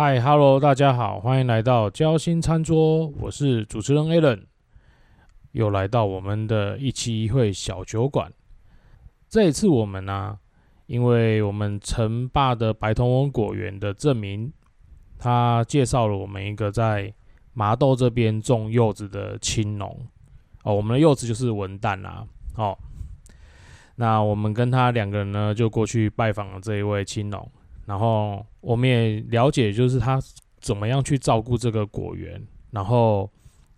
[0.00, 4.44] 嗨，Hello，大家好，欢迎来到交心餐桌，我是主持人 Allen，
[5.50, 8.32] 又来到我们的一期一会小酒馆。
[9.28, 10.38] 这一次我们呢，
[10.86, 14.52] 因为我们城霸的白铜翁果园的证明，
[15.18, 17.12] 他介绍了我们一个在
[17.52, 20.06] 麻豆这边种柚子的青农
[20.62, 22.24] 哦，我们的柚子就是文旦啦，
[22.54, 22.78] 哦，
[23.96, 27.50] 那我们跟他两个人呢，就过去拜访了这一位青农。
[27.88, 30.20] 然后我们也了解，就是他
[30.60, 32.38] 怎么样去照顾这个果园，
[32.70, 33.28] 然后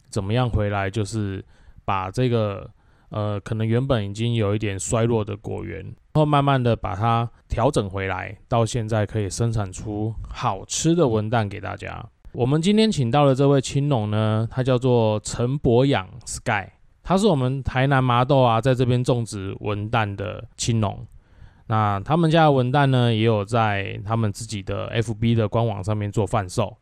[0.09, 1.45] 怎么样回来，就是
[1.85, 2.69] 把这个
[3.11, 12.05] 呃，可能原本已经有一点衰落的果园，然后慢慢的把它调整回来，到现在可以生产出好吃的文旦给大家。
[12.33, 16.67] 我们今天请到的这位青农呢，他叫做陈博养 Sky，
[17.05, 21.07] 他是我们台南麻豆啊，在这边种植文旦的青农。
[21.71, 26.77] 那他们家的文旦呢，也有在他们自己的 FB 的官网上面做贩售，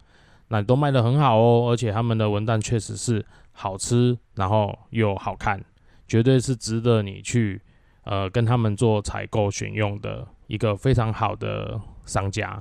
[0.49, 1.69] 那都卖得很好哦。
[1.71, 3.23] 而且他们的文旦确实是
[3.53, 5.63] 好吃，然后又好看，
[6.07, 7.61] 绝对是值得你去
[8.05, 12.59] 呃跟他们做采购选用的一个非常好的商家。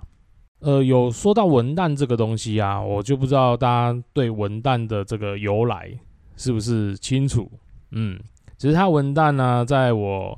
[0.60, 5.90] 呃，有说到文旦这个东西啊，我就不知道大家对文旦的这个由来
[6.36, 7.50] 是不是清楚？
[7.92, 8.20] 嗯，
[8.58, 10.38] 其实它文旦呢，在我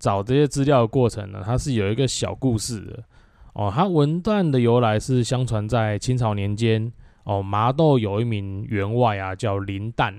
[0.00, 3.04] 找这些资料的过程呢，它是有一个小故事的
[3.52, 3.70] 哦。
[3.72, 6.90] 它文段的由来是相传在清朝年间
[7.24, 10.12] 哦，麻豆有一名员外啊，叫林旦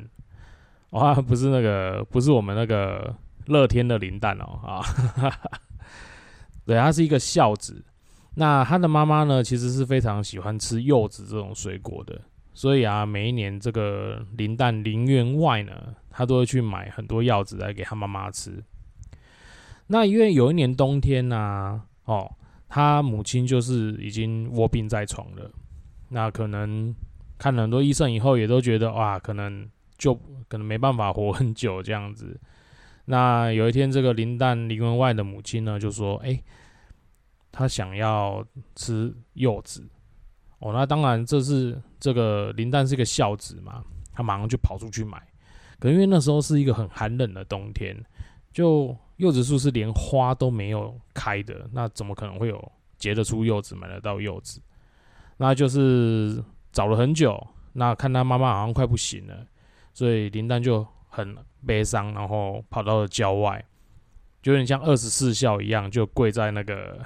[0.91, 3.13] 哦，不是那个，不是我们那个
[3.47, 5.39] 乐天的林旦哦啊，哈 哈
[6.65, 7.83] 对，他是一个孝子。
[8.35, 12.21] 那他的妈妈呢，其实是非常喜欢吃柚子这种水果的，
[12.53, 15.71] 所以啊，每一年这个林旦林员外呢，
[16.09, 18.63] 他都会去买很多柚子来给他妈妈吃。
[19.91, 22.31] 那因为有一年冬天呐，哦，
[22.69, 25.51] 他母亲就是已经卧病在床了。
[26.07, 26.95] 那可能
[27.37, 30.15] 看了很多医生以后，也都觉得哇，可能就
[30.47, 32.39] 可能没办法活很久这样子。
[33.03, 36.41] 那有一天，这个林旦林文外的母亲呢，就说：“哎，
[37.51, 38.45] 他想要
[38.77, 39.85] 吃柚子。”
[40.59, 43.83] 哦，那当然这是这个林旦是一个孝子嘛，
[44.13, 45.21] 他马上就跑出去买。
[45.79, 47.97] 可因为那时候是一个很寒冷的冬天，
[48.51, 48.97] 就。
[49.17, 54.59] 柚子树是连花都没有开的，那怎么可能会有结得出柚子、买得到柚子？
[55.37, 57.39] 那就是找了很久，
[57.73, 59.45] 那看他妈妈好像快不行了，
[59.93, 63.63] 所以林丹就很悲伤，然后跑到了郊外，
[64.41, 66.99] 就有点像二十四孝一样，就跪在那个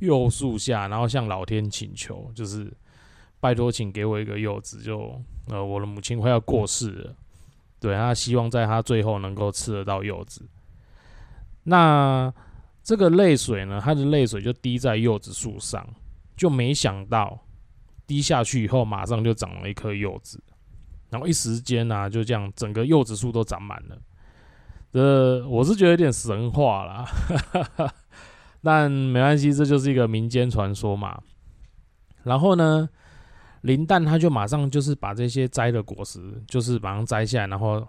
[0.00, 2.70] 柚树下，然后向老天请求，就是
[3.40, 5.18] 拜托，请给我一个柚子，就
[5.48, 7.16] 呃，我的母亲快要过世了，
[7.82, 10.48] 对他希望在他最后能够吃得到柚子。
[11.64, 12.32] 那
[12.82, 13.80] 这个泪水呢？
[13.82, 15.84] 他的泪水就滴在柚子树上，
[16.36, 17.38] 就没想到
[18.06, 20.40] 滴下去以后，马上就长了一颗柚子，
[21.10, 23.98] 然后一时间呢，就这样整个柚子树都长满了。
[24.92, 27.04] 这我是觉得有点神话啦，
[28.62, 31.20] 但没关系，这就是一个民间传说嘛。
[32.24, 32.88] 然后呢，
[33.62, 37.84] 林旦他就马上就是把这些摘的果实，就是马上摘下来，然后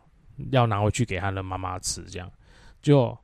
[0.50, 2.28] 要拿回去给他的妈妈吃，这样
[2.82, 3.16] 就。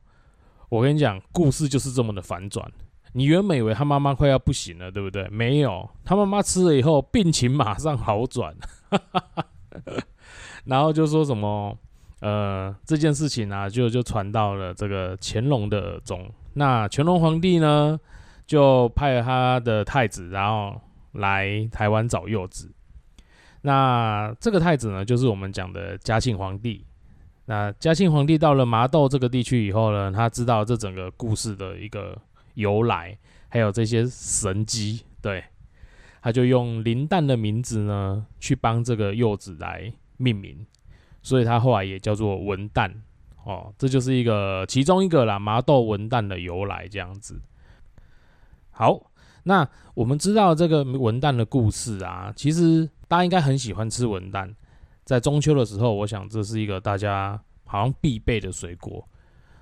[0.68, 2.64] 我跟你讲，故事就是这么的反转。
[3.12, 5.26] 你原本以为他妈妈快要不行了，对不对？
[5.28, 8.54] 没有，他妈妈吃了以后，病情马上好转。
[10.64, 11.76] 然后就说什么，
[12.20, 16.24] 呃，这件事情啊，就就传到了这个乾隆的耳中。
[16.54, 17.98] 那乾隆皇帝呢，
[18.46, 20.80] 就派了他的太子，然后
[21.12, 22.72] 来台湾找柚子。
[23.62, 26.84] 那这个太子呢，就是我们讲的嘉庆皇帝。
[27.46, 32.16] 那嘉庆皇帝到了麻豆这个地区以后呢，他知道这整个故事的一个
[32.54, 35.42] 由来，还有这些神机，对，
[36.22, 40.64] 他就用林旦的名字呢去帮这个柚子来命名，
[41.22, 42.92] 所以他后来也叫做文旦
[43.44, 47.40] 哦，这就是一个其中一个啦，麻豆文旦的由来这样子。
[48.70, 49.09] 好，
[49.44, 54.52] 那我们知道这个文旦的故事啊，其实大家应该很喜欢吃文旦。
[55.04, 59.04] 在中秋的时候，我想这是一个大家好像必备的水果。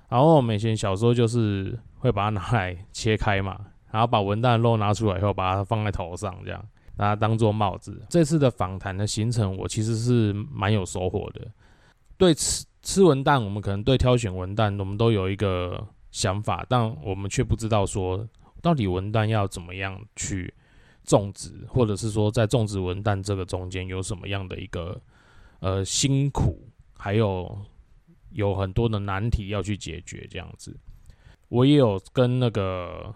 [0.07, 3.57] 然后我们以前小时候就是会把它拿来切开嘛，
[3.91, 6.63] 然后把文旦肉拿出来以后，把它放在头上，这样
[6.95, 8.01] 把它当做帽子。
[8.09, 11.47] 这次的访谈的行程，我其实是蛮有收获的。
[12.17, 18.27] 对吃吃文旦，我们可能对挑选文旦，我们都有一个想法，但我们却不知道说
[18.61, 20.53] 到底文旦要怎么样去
[21.03, 24.99] 种植，或者是说在种植文旦这个中间有什么样的一个。
[25.61, 26.65] 呃，辛苦，
[26.95, 27.59] 还有
[28.31, 30.73] 有很多的难题要去解决，这样子。
[31.49, 33.13] 我也有跟那个，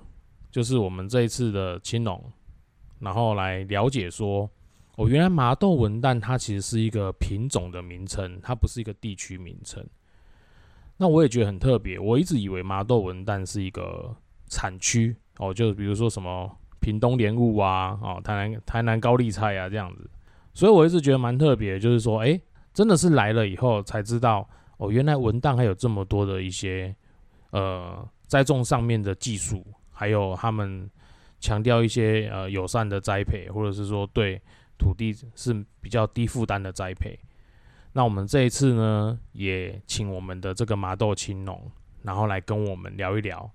[0.52, 2.22] 就是我们这一次的青龙
[3.00, 4.50] 然后来了解说，
[4.98, 9.82] 哦，原来麻豆文旦它其实是一个品种的名称，它不是一个地区名称。
[10.98, 14.14] 那我也觉得很特别，我一直以为麻豆文旦是一个
[14.54, 20.08] 产区哦，就比如说什么屏东莲雾啊，哦，台南台南高丽菜啊这样子，
[20.54, 22.40] 所以我一直觉得蛮特别，就是说，哎，
[22.74, 24.48] 真的是来了以后才知道，
[24.78, 26.96] 哦，原来文旦还有这么多的一些
[27.50, 30.90] 呃栽种上面的技术，还有他们
[31.40, 34.40] 强调一些呃友善的栽培，或者是说对
[34.78, 37.18] 土地是比较低负担的栽培。
[37.94, 41.72] 那我们这一次呢，也请我们的这个麻豆青农，
[42.02, 43.50] 然后来跟我们聊一聊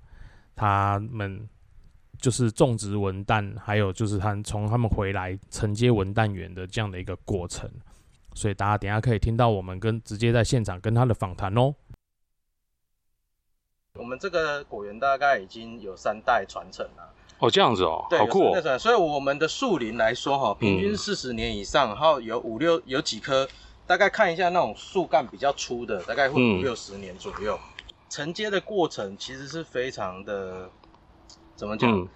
[0.58, 1.48] 他们
[2.20, 7.70] 就是种植文旦，还有就是他从他们回来承接文旦园的这样的一个过程。
[8.34, 11.72] 所以大家等下可以听到我们跟直接在现场跟他的访谈哦。
[13.94, 17.14] 我们这个果园大概已经有三代传承了。
[17.38, 18.78] 哦，这样子哦，好酷哦。
[18.78, 23.48] 所以我们的树龄来说哈，平均四十年以上，然后有五六有几棵。
[23.86, 27.58] 大概看一下那种树干比较粗的，大概会五六十年左右。
[28.08, 30.68] 承接的过程其实是非常的，
[31.56, 32.08] 怎么讲？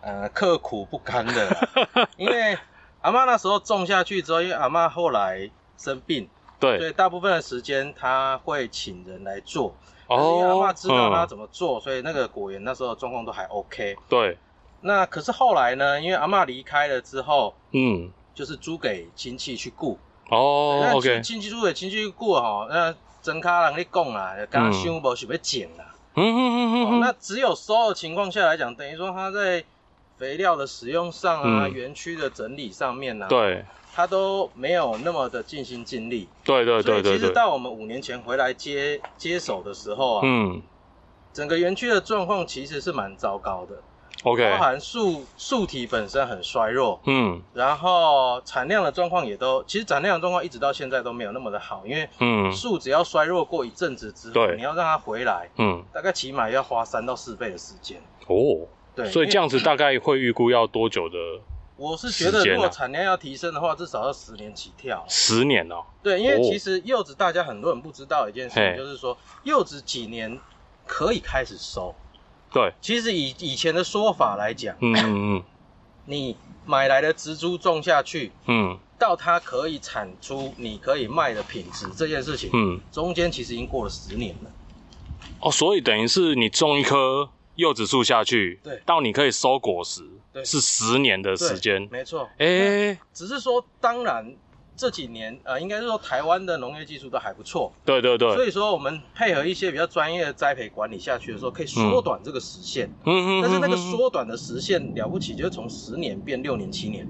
[0.00, 1.68] 呃，刻苦不堪的。
[2.16, 2.56] 因为
[3.02, 6.28] 阿妈那时候种下去之后，因为阿妈后来生病，
[6.58, 9.74] 对，所以大部分的时间他会请人来做。
[10.06, 10.38] 哦。
[10.40, 13.96] 因为阿妈知道他怎么做，所以那个果园那时候状况都还 OK。
[14.08, 14.38] 对。
[14.82, 16.00] 那可是后来呢？
[16.00, 19.98] 因为阿妈离开了之后，嗯，就是租给亲戚去顾。
[20.30, 25.94] 哦，OK，亲戚租给亲戚过哈，那真卡人咧讲啊，刚刚想无想要剪啦。
[26.14, 29.64] 嗯嗯嗯嗯那只有收的情况下来讲，等于说他在
[30.18, 33.64] 肥料的使用上啊，园区的整理上面呢，对，
[33.94, 36.28] 他都没有那么的尽心尽力。
[36.44, 37.16] 对对对对。
[37.16, 40.60] 其实到我们五年前回来接接手的时候啊，嗯，
[41.32, 43.76] 整个园区的状况其实是蛮糟糕的。
[44.22, 57.98] OK，包含树树体本身很衰弱，嗯，然后产量的状况也都，其实产量的状况一直到现在都没有那么的好，因为，嗯，树只要衰弱过一阵子之后，你要让它回来，嗯，大概起码要花三到四倍的时间。
[58.26, 61.16] 哦，对，所以这样子大概会预估要多久的？
[61.76, 65.02] 我是觉得如果产量要提升的话，至少要十年起跳。
[65.08, 65.82] 十年哦？
[66.02, 70.38] 对，因为其实柚子大家很多人不知道一件事情，就是说柚子几年
[70.86, 71.94] 可以开始收。
[72.52, 75.42] 对，其实以以前的说法来讲，嗯嗯嗯，
[76.06, 76.36] 你
[76.66, 84.50] 买来的植株种下去，嗯，到它可以产出你可以卖的品质这件事情，嗯，中间其实已经过了十年了。
[85.40, 90.02] 哦，所以等于是你种一棵柚子树下去，对，到你可以收果实，
[90.32, 92.28] 对，是十年的时间，没错。
[92.38, 94.34] 哎，只是说，当然。
[94.80, 97.70] 这几年，呃，应该是说台湾的农业技术都还不错。
[97.84, 98.34] 对对对。
[98.34, 102.88] 所以说，我们配合一些比较专业的栽培管理下去的时候，可以缩短这个时限。
[103.04, 103.42] 嗯嗯。
[103.42, 107.06] 但是那个缩短的时限了不起，就是从十年变六年、七年。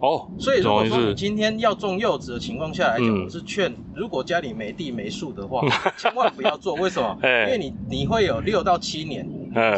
[0.00, 0.26] 哦。
[0.36, 5.62] 所以如果说你今天要种柚子的情况下来讲，我是劝，如果家里没地没树的话，
[5.96, 6.74] 千万不要做。
[6.74, 7.16] 为什么？
[7.22, 9.24] 因为你你会有六到七年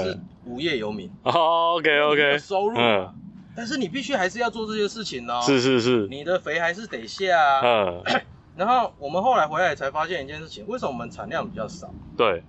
[0.03, 1.11] 是无业游民。
[1.25, 2.39] OK OK。
[2.39, 2.75] 收入。
[3.59, 5.41] 但是你必须还是要做这些事情哦。
[5.43, 7.61] 是是是，你的肥还是得下。
[7.61, 8.01] 嗯。
[8.57, 11.93] 然后我们后来回来才发现一件事情，为什么我们产量比较少？
[12.17, 12.45] 对。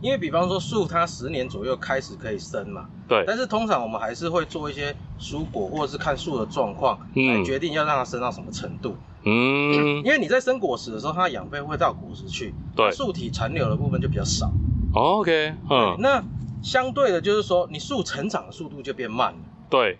[0.00, 2.86] 因为比方说树它十年左右开始可以生嘛。
[3.06, 3.22] 对。
[3.26, 8.96] 但是通常我们还是会做一些蔬果，或者是看树的状况来决定要让它生到什么程度。
[9.24, 10.00] 嗯。
[10.02, 12.54] 因为你在生果实的时候，它的养分会到果实去。
[12.74, 12.90] 对。
[12.92, 14.50] 树体残留的部分就比较少。
[14.94, 15.52] OK。
[15.68, 15.96] 嗯。
[15.98, 16.24] 那
[16.62, 19.38] 相对的，就是说你树成长的速度就变慢了。
[19.68, 19.98] 对。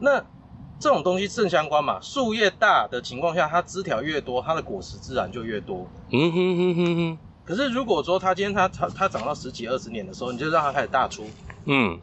[0.00, 0.18] 那
[0.78, 1.98] 这种东西正相关嘛？
[2.00, 5.86] 树越大的情况下，它枝条越多，它的果实自然就越多。
[6.10, 7.18] 嗯哼哼哼哼。
[7.44, 11.26] 可是如果说它今天它它它长到十几二十年的时候，你就让它开始大出，
[11.66, 11.98] 嗯，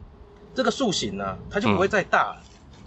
[0.54, 2.42] 这个树形呢，它就不会再大了。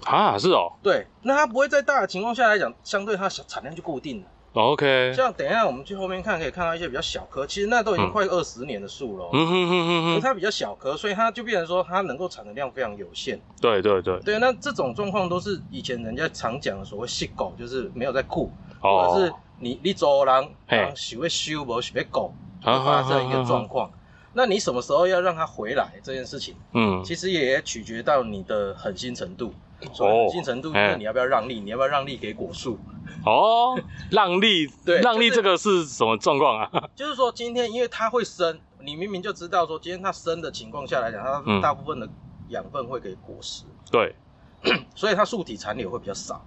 [0.06, 0.72] 啊，是哦。
[0.82, 4.28] 对，那它不会再大的情况下来讲，相对它小产量就固定了。
[4.56, 9.30] OK，像等一下我们去后面看，可以看到一些比较小棵，其实那都已经快二十年的树了。
[9.34, 13.38] 嗯哼哼哼哼，它比较小棵，所以它就变成说它能够产的量非常有限。
[13.60, 20.48] 对对对，对，那这种状况都是以前人家常讲的所谓“细狗”，就是没有在顾，或者是你你走人，
[20.96, 22.34] 喜欢修不喜欢狗，
[22.64, 23.92] 发生一个状况。
[24.32, 29.54] 那你什么时候要让它回来这件事情，嗯，其实也取决到你的狠心程度。
[30.00, 31.60] 哦，新程度，那你要不要让利？
[31.60, 32.78] 你要不要让利给果树？
[33.26, 33.80] 哦，
[34.12, 36.70] 让利， 对，让利这个是什么状况啊？
[36.96, 42.08] 就是说，今天因为它会生，你明明就知道说，今天它生的情况下来讲，它大部分的
[42.50, 44.16] 养分会给果实，对，
[44.96, 46.44] 所以它树体残留会比较少。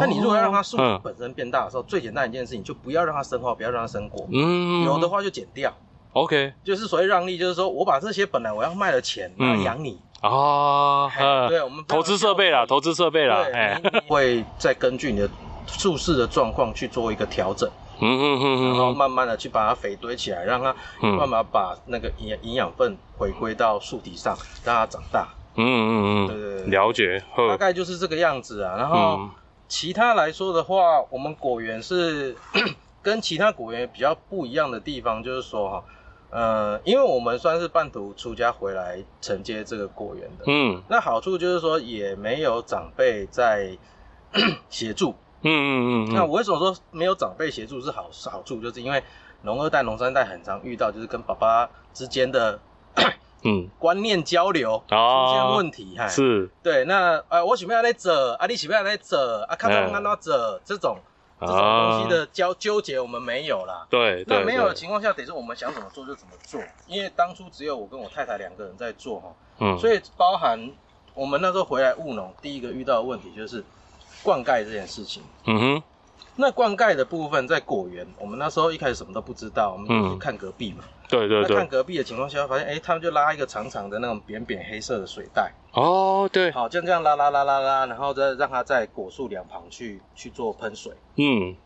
[0.00, 5.72] 那你如果要让它树体本身变大的时候，最简单一件事情就不要让它生花，不要让它生果，嗯，有的话就剪掉。
[6.12, 11.10] OK，就是所谓让利，就是说我把这些本来我要卖的钱来，养你，啊，
[11.48, 15.28] 对，我们投资设备啦，投资设备啦，哎，会再根据你的
[15.66, 17.70] 树势的状况去做一个调整，
[18.00, 25.28] 嗯嗯嗯，然后慢慢的去把它肥堆起来，让它慢慢把那个营营养分回归到树体上，让它长大。
[25.54, 28.74] 嗯嗯嗯，对对对，了解，大概就是这个样子啊。
[28.76, 29.20] 然后
[29.68, 32.34] 其他来说的话，我们果园是
[33.02, 35.84] 跟其他果园比较不一样的地方，就是说哈。
[36.36, 43.74] 呃，因为我们算是半途出家回来承接这个果园的，嗯，那好处就是说也没有长辈在
[44.68, 46.14] 协助，嗯嗯嗯。
[46.14, 48.60] 那我为什么说没有长辈协助是好好处？
[48.60, 49.02] 就是因为
[49.44, 52.60] 农二代、农三代很常遇到，就是跟爸爸之间的
[53.42, 54.94] 嗯观念交流出
[55.32, 59.16] 现问题，哈，是，对，那呃，我喜不要来走，啊，你喜不要来走，
[59.48, 60.98] 啊，看到看到走这种。
[61.40, 63.86] 这种东西的交纠结我们没有啦。
[63.90, 66.60] 对，那没有的情况下，得是我们想怎么做就怎么做。
[66.86, 69.28] 因为当初只有我跟我太太两个人在做哈，
[69.58, 70.70] 嗯，所以包含
[71.14, 73.62] 我们那时候回来务农，第一个遇到的问题就是
[74.22, 75.22] 灌溉这件事情。
[75.44, 75.82] 嗯哼，
[76.36, 80.84] 那灌溉的部分在果园，我们那时候一开始什么都不知道，我们就去看隔壁嘛。
[81.08, 81.56] 对对对。
[81.56, 85.52] 看隔壁的情况下，发现哎，他们就拉一个长长的那种扁扁黑色的水带。
[85.72, 86.50] 哦，对。
[86.52, 90.92] 好，就这样拉拉拉拉拉，然后再让它在果树两旁去去做喷水。
[91.16, 91.56] 嗯。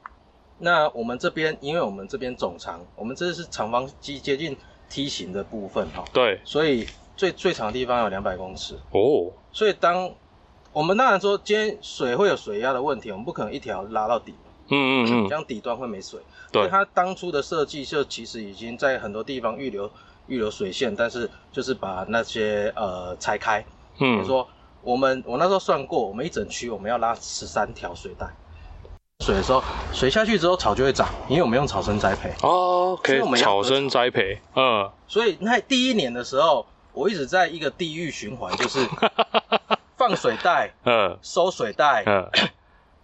[0.58, 4.56] 那我们这边，因为我们这边总长，我们这是长方接接近
[4.88, 6.04] 梯形的部分哈。
[6.12, 6.40] 对。
[6.44, 8.74] 所以最最长的地方有两百公尺。
[8.90, 9.32] 哦。
[9.52, 10.10] 所以当
[10.72, 14.34] 我们当然说今天水会有水压的问题，我们不可能一条拉到底。
[14.70, 15.28] 嗯嗯嗯。
[15.28, 16.18] 这样底端会没水。
[16.50, 16.66] 对。
[16.68, 19.90] 它当初的设计就其实已经在很多地方预留
[20.26, 23.64] 预留水线，但是就是把那些呃拆开。
[23.98, 24.16] 嗯。
[24.16, 24.48] 比如说
[24.82, 28.26] 我们我那时候算过，我们一整区我们要拉十三条水带。
[29.22, 29.62] 水的时候，
[29.92, 38.78] 水下去之后草就会长，因为我们用草生栽培哦，可以草生栽培，嗯，所以那第一年的时候，我一直在一个地狱循环，就是
[39.98, 42.26] 放水袋，嗯，收水袋，嗯，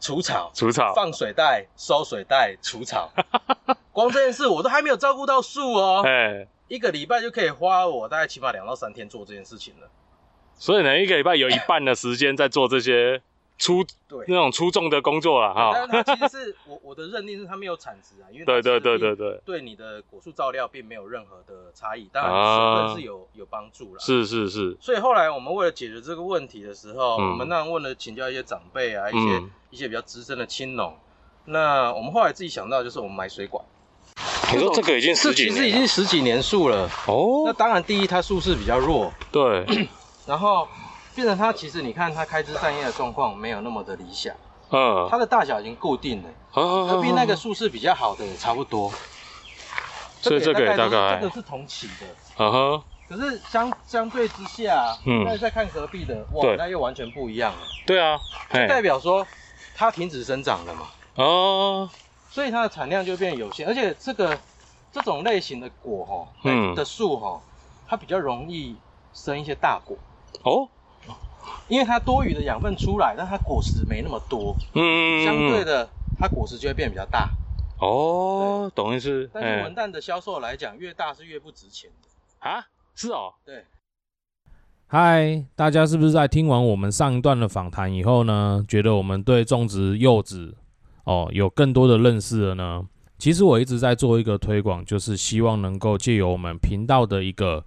[0.01, 3.11] 除草，除草，放水袋，收水袋，除草，
[3.93, 9.89] 光这件事我都还没有照顾到树哦，哎，一个礼拜就可以花我大概起码两到三天做这件事情了，
[10.55, 13.21] 所以呢，一个礼拜有一半的时间在做这些。
[13.59, 14.23] 出对。
[14.29, 24.77] 那种出众的工作了哈，但是它其实是我我的认定是它没有产值啊，因为对对对对对，对你的果树照料并没有任何的差异，当然水分是有有帮助了，是是是。
[24.79, 29.43] 所以后来我们为了解决这个问题的时候，我们当然问了请教一些长辈啊，一些
[29.77, 30.97] 一些比较资深的青农，
[31.45, 33.63] 那我们后来自己想到就是我们买水管。
[34.55, 36.89] 你说这个已经十几年，其实已经十几年树了。
[37.07, 37.43] 哦。
[37.45, 39.67] 那当然第一它树势比较弱，对，
[40.27, 40.67] 然后。
[41.15, 44.37] 变成它其实你看它开枝散叶的状况没有那么的理想，
[44.69, 48.93] 嗯，它的大小已经固定了，隔壁那个树势比较好的，也差不多，
[50.21, 58.21] 所以这个大概这个是同期的，啊哈，可是相相对之下，嗯，那再看隔壁的，哇，那又完全不一样了，对啊，
[58.53, 59.27] 就代表说
[59.77, 61.91] 它停止生长了嘛，哦，
[62.31, 64.39] 所以它的产量就变有限，而且这个
[64.91, 67.41] 这种类型的果哈，嗯，的树哈，
[67.87, 68.75] 它比较容易
[69.13, 69.97] 生一些大果，
[70.43, 70.69] 哦。
[71.69, 77.31] 因为它多余的养分出来，但它果实没那么多，嗯，相对的，它果实就会变比较大。
[77.79, 79.29] 哦，懂意思。
[79.33, 82.67] 但是文旦的销售来讲，越大是越不值钱的啊？
[82.95, 83.35] 是哦。
[83.45, 83.65] 对。
[84.89, 90.57] 嗨，大家是不是在听完我们上一段的访谈以后呢，觉得我们对种植柚子
[91.03, 92.87] 哦有更多的认识了呢？
[93.19, 97.65] 其实我一直在做一个推广，就是希望能够借由我们频道的一个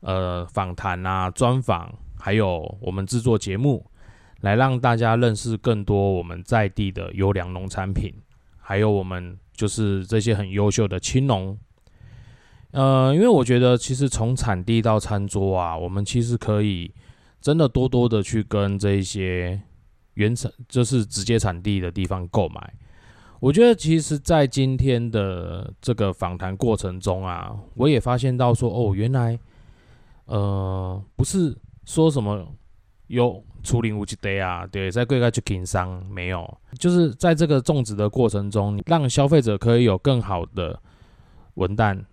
[0.00, 1.88] 呃访谈啊专访。
[2.18, 3.86] 还有我们制作节目，
[4.40, 8.12] 来让大家认识更多我们在地的优良农产品，
[8.58, 11.56] 还有我们就是这些很优秀的青农。
[12.76, 16.92] 呃，因为我觉得其实从产地到餐桌啊，我们其实可以
[17.40, 19.58] 真的多多的去跟这些
[20.14, 22.74] 原产，就是直接产地的地方购买。
[23.40, 29.38] 我觉得其实，在今天的这个访谈过程中啊，我也发现到说，哦，原来，
[30.26, 31.56] 呃，不是。
[31.86, 32.44] 说什么
[33.06, 34.66] 有出林无极 day 啊？
[34.66, 36.58] 对，在贵盖去经商没有？
[36.80, 40.82] 就是在这个种植的过程中，让消费者可以有更好的
[41.54, 42.04] 文旦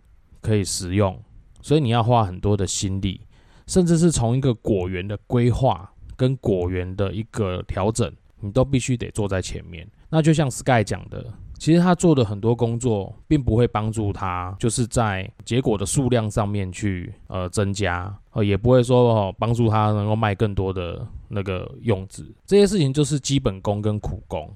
[0.44, 1.18] 可以食用，
[1.62, 3.22] 所以你要花很多的心力，
[3.66, 9.90] 甚至是从一个果园的规划跟果园的一个调整，你都必须得坐在前面。
[10.10, 11.26] 那就像 Sky 讲的。
[11.60, 24.54] 其实他做的很多工作，并不会帮助他，就是在结果的数量上面去呃增加，呃也不会说哦帮助他能够卖更多的那个用纸，这些事情就是基本功跟苦功。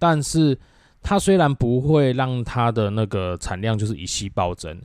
[0.00, 0.58] 但是
[1.00, 4.76] 它虽然不会让它的那个产量就是一夕暴增，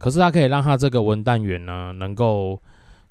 [0.00, 2.60] 可是它可以让它这个文旦园呢能够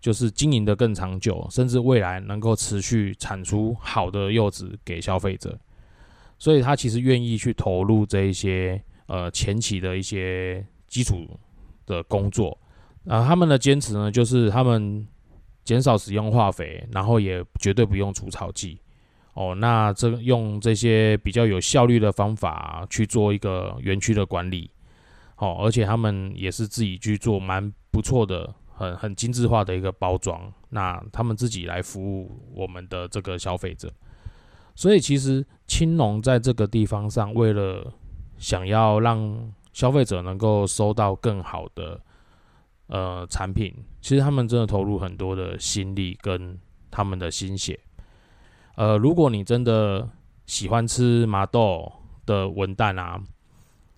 [0.02, 5.58] 就是经营的更长久，甚至未来能够持续产出好的柚子给消费者。
[6.40, 11.28] 所以他其实愿意去投入这一些呃前期的一些基础
[11.86, 12.58] 的工作。
[13.06, 15.06] 啊，他们的坚持呢，就是他们
[15.64, 18.80] 减少使用化肥，然后也绝对不用除草剂。
[19.34, 24.72] 哦，那这用这些比较有效率的方法去做一个园区的管理。
[25.40, 30.52] 哦，而且他们也是自己去做蛮不错的、很很精致化的一个包装。
[30.70, 33.90] 那他们自己来服务我们的这个消费者。
[34.76, 37.90] 所以其实青农在这个地方上，为了
[38.38, 42.02] 想要让消费者能够收到更好的
[42.88, 46.60] 呃产品，其实他们真的投入很多的心力跟
[46.92, 47.80] 他们的心血。
[48.76, 50.10] 呃，如果你真的
[50.46, 51.90] 喜欢吃麻豆
[52.26, 53.24] 的文旦啊。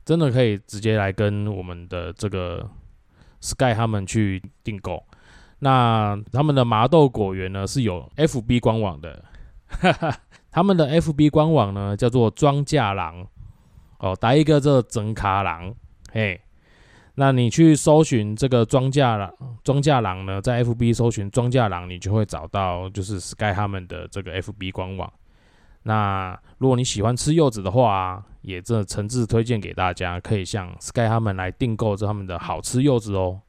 [0.04, 2.70] 真的可以直接来跟我们的这个
[3.40, 5.04] Sky 他们去订购。
[5.60, 9.24] 那他们的麻豆果园呢是有 FB 官网的，
[10.50, 13.28] 他们的 FB 官网呢叫做庄稼郎
[14.00, 15.74] 哦，打一个这整卡郎，
[16.12, 16.42] 嘿，
[17.14, 19.32] 那你去搜寻这个庄稼郎，
[19.64, 25.14] 庄稼郎呢在 FB 搜寻庄稼郎，你就会找到就是 Sky 他们的这个 FB 官网。
[25.84, 33.42] 那如果你喜欢吃柚子的话，也这诚挚推荐给大家，可以向 Sky 他们来订购这他们的好吃柚子哦。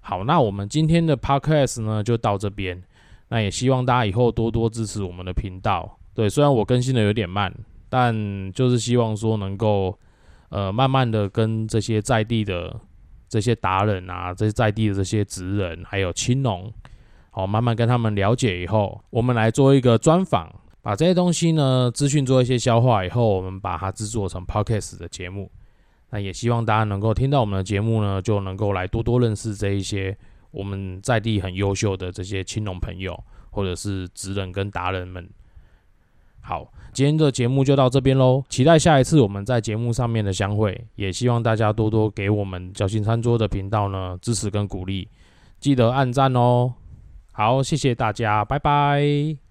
[0.00, 2.82] 好，那我们今天的 Podcast 呢就到这边。
[3.28, 5.98] 那也希望大家以后多多支持我们的频道。
[6.12, 7.52] 对，虽然我更新的有点慢，
[7.88, 9.98] 但就是希望说能够
[10.50, 12.78] 呃慢慢的跟这些在地的
[13.28, 16.72] 这些达人啊，这些在地的这些职人，还有青农，
[17.30, 20.52] 好慢慢跟他们了解以后，我们来做一个专访。
[20.84, 25.50] 把这些东西呢，资讯做一些消化以后，我们把它制作成 podcast 的节目。
[26.10, 30.14] 那也希望大家能够听到我们的节目呢，就能够来多多认识这一些
[30.50, 33.18] 我们在地很优秀的这些青农朋友，
[33.48, 35.26] 或者是职人跟达人们。
[36.42, 40.86] 好，今天的节目就到这边喽，期待下一次我们在节目上面的相会。
[40.96, 45.08] 也希望大家多多给我们交心餐桌的频道呢支持跟鼓励，
[45.58, 46.74] 记得按赞哦。
[47.32, 49.43] 好，谢谢大家，拜拜。